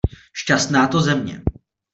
[0.33, 1.43] Šťastná to země!